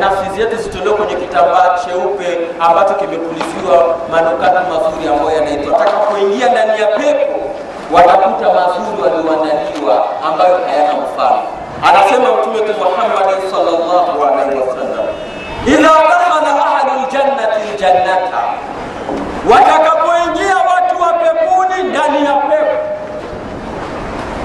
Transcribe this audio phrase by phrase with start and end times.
[0.00, 5.72] nafsi zetu zitolewe kwenye kitambaa cheupe ambacho kimepuliziwa manukato mazuri ambayo yanaitwa.
[5.78, 7.40] Watakapoingia ndani ya pepo
[7.92, 11.42] watakuta mazuri walioandaliwa ambayo hayana mfano.
[11.88, 15.06] Anasema Mtume Muhammad sallallahu alaihi wasallam,
[15.66, 18.40] idha dakhala ahlu ljannati ljannata,
[19.52, 22.76] watakapoingia watu wa peponi ndani ya pepo,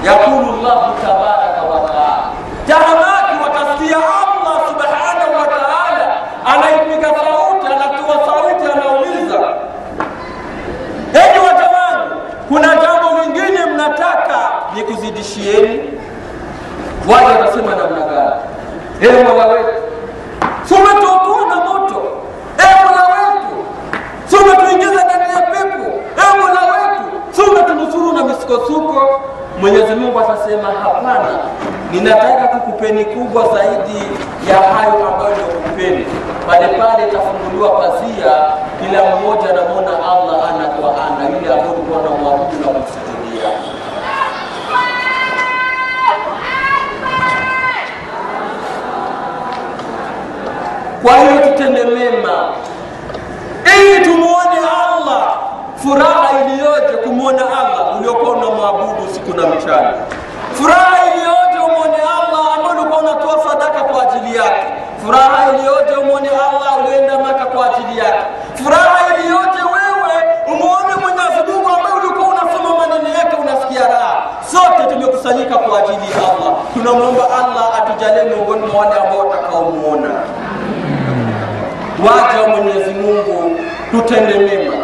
[0.04, 2.22] yakulu llahu tabaraka wa taala,
[2.68, 9.38] tahamaki watasikia Allah subhanahu wa taala anaipiga sauti, anatoa sauti, anauliza
[11.20, 14.38] enyi waja wangu, kuna jambo lingine mnataka
[14.96, 15.80] nikuzidishieni?
[17.12, 18.40] Waja anasema namna gani?
[19.02, 19.82] Ee mola wetu,
[20.64, 20.74] si
[21.48, 22.02] na moto?
[22.58, 23.56] Ee mola wetu,
[24.26, 24.36] si
[25.04, 25.92] ndani ya pepo?
[26.18, 27.42] Ee mola wetu, si
[28.12, 29.20] na misukosuko?
[29.60, 31.28] Mwenyezi Mungu atasema hapana,
[31.92, 34.02] ninataka kukupeni kubwa zaidi
[34.48, 36.06] ya hayo ambayo nimekupeni.
[36.46, 38.32] Pale pale itafunguliwa pazia,
[38.80, 43.50] kila mmoja anamwona Allah ana kwa ana, yule ambaye ulikuwa unamwabudu na kumsujudia.
[51.02, 52.48] Kwa hiyo tutende mema
[53.76, 55.34] ili tumuone Allah.
[55.82, 59.92] Furaha iliyoje kumwona Allah uliokuwa unamwabudu usiku na mchana.
[60.54, 64.64] Furaha iliyoje umwone Allah ambaye ulikuwa unatoa sadaka kwa ajili yake.
[65.06, 68.24] Furaha iliyoje umwone Allah ulioenda Maka kwa ajili yake.
[68.64, 70.14] Furaha iliyoje wewe
[70.46, 74.22] umuone Mwenyezi Mungu ambaye ulikuwa unasoma maneno yake unasikia raha.
[74.52, 76.52] Sote tumekusanyika kwa ajili ya Allah.
[76.74, 80.10] Tunamwomba Allah atujalie miongoni mwa wale ambao watakaomuona
[82.06, 84.76] waja wa Mwenyezi Mungu, tutende mema.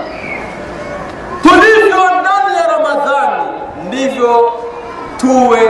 [1.42, 3.42] Tulivyo ndani ya Ramadhani
[3.86, 4.52] ndivyo
[5.16, 5.60] tuwe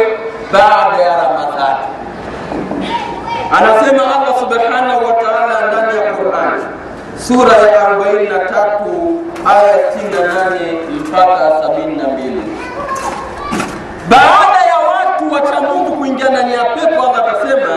[0.53, 1.87] baada ya Ramadhani.
[3.59, 6.61] Anasema Allah subhanahu wa ta'ala ndani ya Qur'an
[7.27, 9.13] sura ya 43
[9.47, 12.43] aya 68 mpaka 72.
[14.09, 17.73] Baada ya watu wacha Mungu kuingia ndani ya pepo, Allah atasema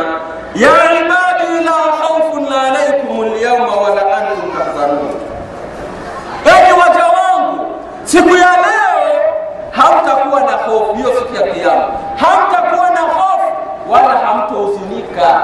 [0.56, 0.70] ya
[1.02, 1.72] ibadi la
[2.02, 5.12] khawfun alaykum alyawma wala antum tahzanun,
[6.46, 7.66] enyi waja wangu,
[8.04, 9.22] siku ya leo
[9.72, 10.94] hamtakuwa na hofu.
[10.96, 13.52] Hiyo siku ya Kiyama hamtakuwa na hofu
[13.90, 14.30] wala
[15.14, 15.42] hamtohuzunika.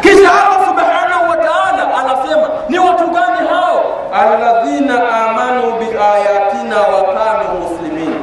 [0.00, 3.84] Kisha Allah subhanahu wa ta'ala anasema ni watu gani hao?
[4.12, 4.94] alladhina
[5.24, 8.14] amanu biayatina wa kanu muslimin,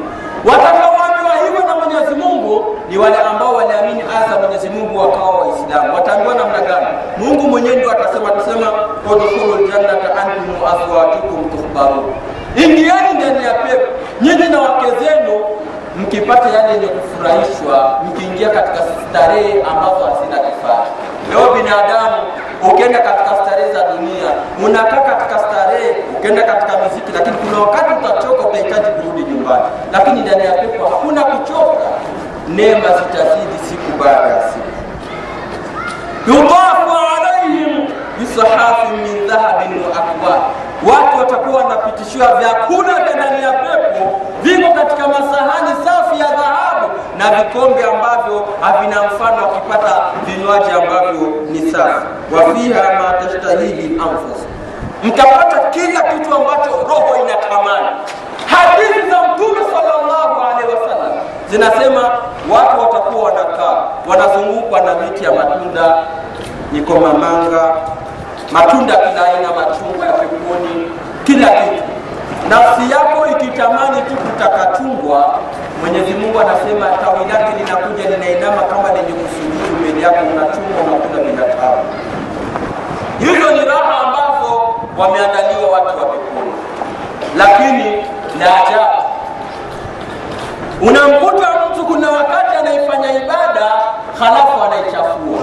[0.46, 5.94] watakaoambiwa hivyo na Mwenyezi Mungu ni wale ambao waliamini aya za Mwenyezi Mungu wakawa Waislamu.
[5.96, 6.88] Wataambiwa namna gani?
[7.18, 8.72] Mungu mwenyewe ndio atasema, tusema
[9.14, 12.14] udkhulu ljannata antum wa azwajukum tuhbarun,
[12.56, 13.88] ingieni ndani ya pepo
[14.22, 15.19] nyinyi na wake zenu
[16.10, 20.84] mkipata yale yenye kufurahishwa, mkiingia katika starehe ambazo hazina kifaa.
[21.30, 22.18] Leo binadamu
[22.72, 24.30] ukienda katika starehe za dunia,
[24.66, 29.64] unakaa katika starehe, ukienda katika muziki, lakini kuna wakati utachoka, utahitaji kurudi nyumbani.
[29.92, 31.88] Lakini ndani ya pepo hakuna kuchoka,
[32.48, 34.70] neema zitazidi siku baada ya siku.
[36.28, 37.88] yudafu alaihim
[38.20, 40.42] bisahafin min dhahabin wa akwab,
[40.88, 47.30] watu watakuwa wanapitishiwa vyakula vya ndani ya pepo, viko katika masahani safi ya dhahabu na
[47.32, 52.06] vikombe ambavyo havina mfano, wakipata vinywaji ambavyo ni safi.
[52.36, 54.46] Wafiha ma tashtahili anfus,
[55.04, 57.88] mtapata kila kitu ambacho roho inatamani.
[58.46, 61.12] Hadithi za Mtume sallallahu alaihi wasallam
[61.50, 62.02] zinasema
[62.52, 66.04] watu watakuwa wanakaa wanazungukwa na miti ya matunda,
[66.74, 67.76] iko mamanga,
[68.52, 70.92] matunda kila aina, machungwa ya peponi,
[71.24, 71.84] kila kitu.
[72.50, 75.40] Nafsi yako ikitamani tu kutaka chungwa,
[75.82, 81.46] Mwenyezi Mungu anasema tawi lake linakuja linainama kama lenye kusujudu mbele yako, unachungwa unakula bila
[81.54, 81.84] tabu.
[83.20, 86.54] Hizo ni raha ambazo wameandaliwa watu wa peponi,
[87.38, 87.96] lakini
[88.40, 89.02] la ajabu
[90.82, 93.66] unamkuta mtu kuna wakati anaifanya ibada
[94.20, 95.42] halafu anaichafua.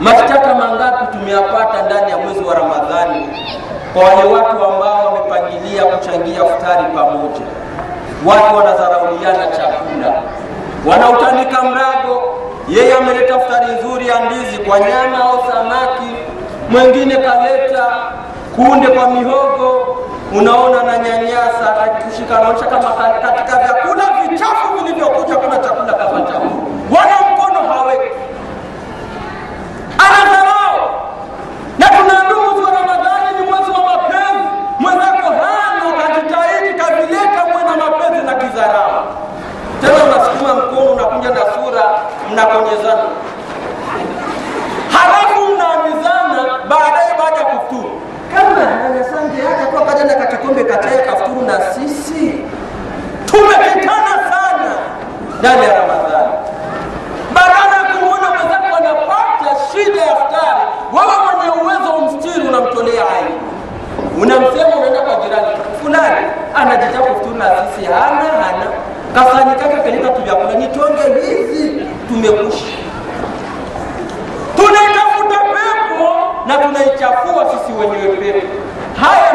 [0.00, 3.28] Mashtaka mangapi tumeyapata ndani ya mwezi wa Ramadhani
[3.92, 7.46] kwa wale watu ambao wamepangilia kuchangia futari pamoja.
[8.26, 10.22] Watu wanadharauliana chakula,
[10.86, 12.22] wanautandika mrago.
[12.68, 16.10] Yeye ameleta futari nzuri ya ndizi kwa nyama au samaki,
[16.70, 17.86] mwingine kaleta
[18.56, 19.96] kunde kwa mihogo
[20.34, 21.68] unaona na nyanyasa
[22.38, 22.90] anaonyesha kama
[23.22, 25.94] katika vyakula vichafu vilivyokuja kuna chakula,
[26.90, 28.14] wala mkono haweki,
[29.98, 30.90] anadharau.
[31.78, 34.48] Na tunaambiwa mwezi wa Ramadhani ni mwezi wa mapenzi.
[34.78, 39.02] Mwenzako hana, kajitahidi kavileta mwe na mapenzi na kidharau,
[39.80, 41.82] tena unasukuma mkono unakuja na sura
[42.32, 43.02] mnakonyezana,
[44.92, 45.28] halafu
[55.38, 56.32] ndani ya Ramadhani.
[57.34, 60.62] Badala ya kumwona mwenzako anapata shida ya futari,
[60.92, 63.38] wewe mwenye uwezo umstiri unamtolea aibu,
[64.22, 65.46] unamsema, unaenda kwa jirani
[65.82, 67.44] fulani anajita kufuturu na
[67.74, 68.66] sisi hana hana
[69.14, 72.66] kafanyikaka kalika tu vyakula nitonge hizi tumekusha
[74.56, 76.10] tunaitafuta pepo
[76.46, 78.46] na tunaichafua sisi wenyewe pepo.
[79.00, 79.32] Haya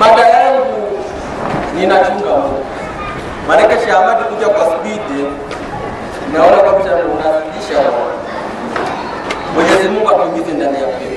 [0.00, 0.66] Mada yangu
[1.76, 2.64] ninachunga Mungu,
[3.48, 5.24] maanake Sheikh kuja kwa spidi,
[6.32, 7.80] naona kabisa unazidisha
[9.54, 11.16] Mwenyezi Mungu atuingize ndani ya pepo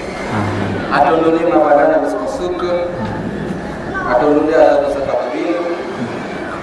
[0.95, 2.65] atuondolee mabadana na misukosuko,
[4.11, 5.55] atuondolee adhabu za kaburini.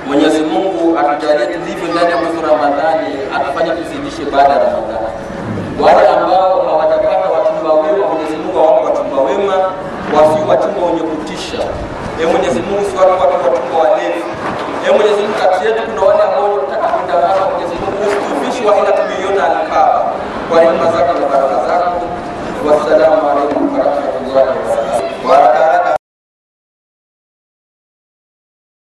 [0.07, 5.09] Mwenyezi Mungu atujalie tulivyo ndani ya mwezi Ramadhani, atufanye tuzidishe baada ya Ramadhani.
[5.81, 6.46] Wale ambao
[12.23, 14.23] E Mwenyezi Mungu, si watu watu wachumba walevi.
[14.87, 16.01] E Mwenyezi Mungu, kati yetu kuna